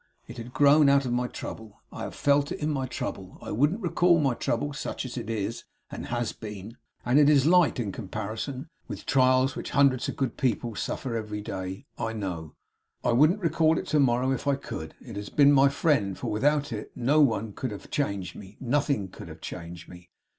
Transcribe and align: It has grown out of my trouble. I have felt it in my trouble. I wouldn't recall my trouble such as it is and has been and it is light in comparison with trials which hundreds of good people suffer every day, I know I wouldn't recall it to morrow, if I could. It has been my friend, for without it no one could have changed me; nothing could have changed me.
It 0.27 0.37
has 0.37 0.47
grown 0.49 0.89
out 0.89 1.05
of 1.05 1.13
my 1.13 1.27
trouble. 1.27 1.79
I 1.91 2.01
have 2.05 2.15
felt 2.15 2.51
it 2.51 2.59
in 2.59 2.71
my 2.71 2.87
trouble. 2.87 3.37
I 3.39 3.51
wouldn't 3.51 3.81
recall 3.81 4.19
my 4.19 4.33
trouble 4.33 4.73
such 4.73 5.05
as 5.05 5.15
it 5.15 5.29
is 5.29 5.63
and 5.91 6.07
has 6.07 6.33
been 6.33 6.77
and 7.05 7.19
it 7.19 7.29
is 7.29 7.45
light 7.45 7.79
in 7.79 7.91
comparison 7.91 8.67
with 8.87 9.05
trials 9.05 9.55
which 9.55 9.69
hundreds 9.77 10.09
of 10.09 10.15
good 10.15 10.37
people 10.37 10.73
suffer 10.73 11.15
every 11.15 11.41
day, 11.41 11.85
I 11.99 12.13
know 12.13 12.55
I 13.03 13.11
wouldn't 13.11 13.41
recall 13.41 13.77
it 13.77 13.85
to 13.89 13.99
morrow, 13.99 14.31
if 14.31 14.47
I 14.47 14.55
could. 14.55 14.95
It 15.01 15.17
has 15.17 15.29
been 15.29 15.51
my 15.53 15.69
friend, 15.69 16.17
for 16.17 16.31
without 16.31 16.73
it 16.73 16.91
no 16.97 17.21
one 17.21 17.53
could 17.53 17.69
have 17.69 17.91
changed 17.91 18.35
me; 18.35 18.57
nothing 18.59 19.07
could 19.07 19.27
have 19.27 19.39
changed 19.41 19.87
me. 19.87 20.09